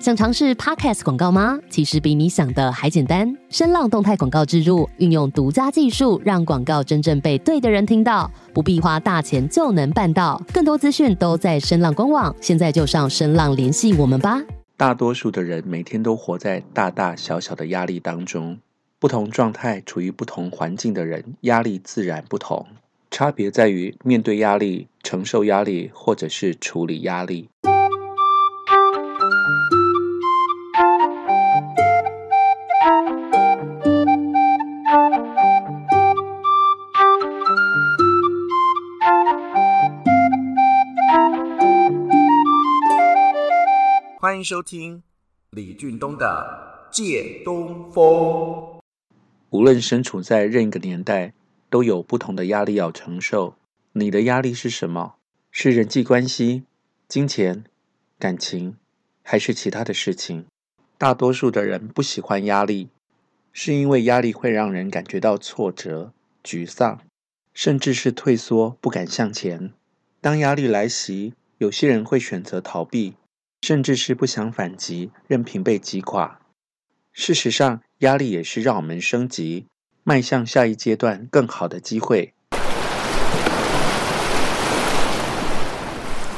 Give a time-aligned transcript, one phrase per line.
[0.00, 1.58] 想尝试 Podcast 广告吗？
[1.68, 3.36] 其实比你想的还简单。
[3.50, 10.42] 声浪动态广告植入，运用独家技术，让广告真正被对的人听到，不必花大钱就能办到。
[10.54, 14.40] 更多资讯都在声浪官网，现在就上声浪联系我们吧。
[14.78, 18.56] 大多数的人每天都活在大大小小的压力当中，
[18.98, 22.66] 不同状态、处于不同环境的人，压力自然不同。
[23.10, 27.50] 差别在于面对压力、承受压力，或者是处理压力。
[44.30, 45.02] 欢迎收听
[45.50, 48.04] 李俊东的《借东风》。
[49.50, 51.34] 无论身处在任一个年代，
[51.68, 53.56] 都有不同的压力要承受。
[53.94, 55.16] 你的压力是什么？
[55.50, 56.62] 是人际关系、
[57.08, 57.64] 金钱、
[58.20, 58.76] 感情，
[59.24, 60.44] 还是其他的事情？
[60.96, 62.88] 大多数的人不喜欢压力，
[63.52, 66.12] 是因为压力会让人感觉到挫折、
[66.44, 67.00] 沮丧，
[67.52, 69.72] 甚至是退缩，不敢向前。
[70.20, 73.14] 当压力来袭，有些人会选择逃避。
[73.62, 76.40] 甚至是不想反击，任凭被击垮。
[77.12, 79.66] 事实上，压力也是让我们升级、
[80.02, 82.32] 迈向下一阶段更好的机会。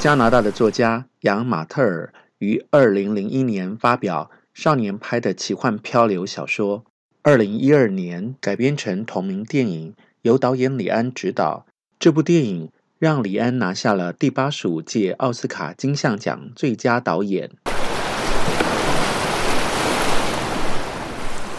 [0.00, 6.84] 加拿大的作家杨马特尔于二零零一年发表《少年派的奇幻漂流》小说，
[7.22, 11.66] 二零一二年改编成同名电影，由导演李安执导。
[12.00, 12.72] 这部电影，
[13.02, 17.50] 让李安拿下了第八十五届奥斯卡金像奖最佳导演。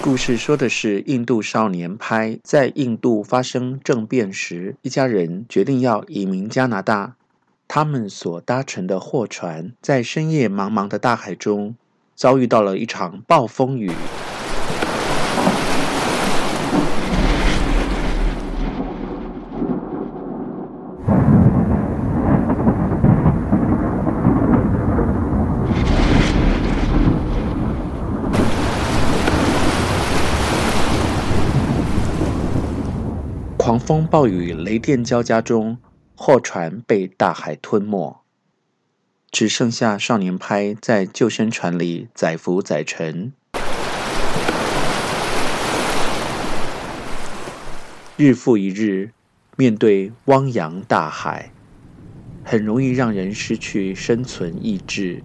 [0.02, 7.16] 故事说的是印度少年派在印度发生政变时，一家人决定要移民加拿大。
[7.68, 11.76] 他们所搭乘的货船在深夜茫茫的大海中
[12.16, 13.92] 遭遇到了一场暴风雨。
[33.74, 35.80] 狂风暴雨、雷电交加中，
[36.16, 38.24] 货船被大海吞没，
[39.32, 43.34] 只剩下少年派在救生船里载浮载沉。
[48.16, 49.10] 日复一日，
[49.58, 51.52] 面对汪洋大海，
[52.44, 55.24] 很容易让人失去生存意志。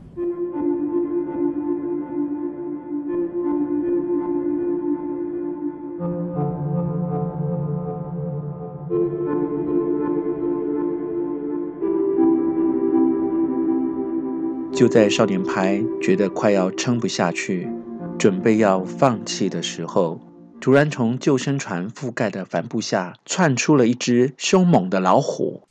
[14.79, 17.69] 就在少年派觉得快要撑不下去，
[18.17, 20.21] 准备要放弃的时候，
[20.61, 25.65] 突然从救生船覆盖的帆布下窜出了一只凶猛的老虎。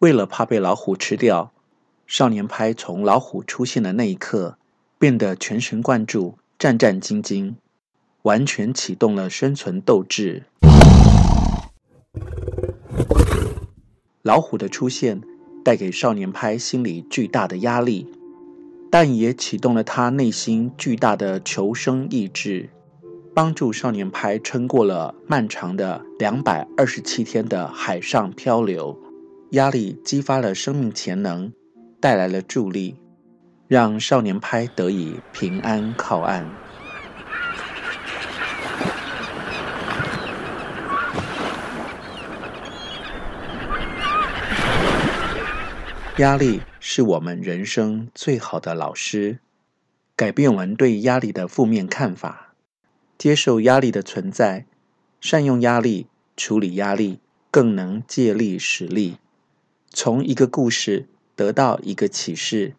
[0.00, 1.52] 为了怕被老虎吃掉。
[2.06, 4.56] 少年派从老虎出现的那一刻
[4.96, 7.54] 变得全神贯注、战战兢兢，
[8.22, 10.44] 完全启动了生存斗志。
[14.22, 15.20] 老虎的出现
[15.64, 18.08] 带给少年派心里巨大的压力，
[18.90, 22.70] 但也启动了他内心巨大的求生意志，
[23.34, 28.96] 帮助少年派撑过了漫长的两百二十七天的海上漂流。
[29.50, 31.52] 压力激发了生命潜能。
[31.98, 32.96] 带来了助力，
[33.68, 36.48] 让少年派得以平安靠岸。
[46.18, 49.38] 压力是我们人生最好的老师，
[50.14, 52.54] 改变我们对压力的负面看法，
[53.18, 54.66] 接受压力的存在，
[55.20, 56.06] 善用压力，
[56.36, 57.20] 处理压力，
[57.50, 59.18] 更能借力使力。
[59.90, 61.08] 从一个故事。
[61.36, 62.74] 得到一个启示。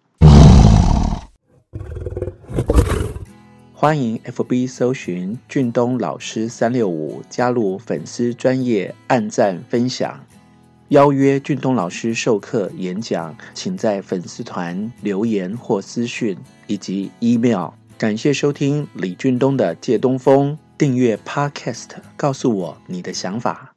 [3.72, 10.26] 欢迎 FB 搜寻俊东老师三六五，加入粉丝专业按赞分享，
[10.88, 17.70] 邀约俊东老师授课演讲，请在粉丝团留言或私讯以及 email。
[18.00, 23.77] 感谢收听李俊东的借东风，订阅 Podcast，告诉我你的想法。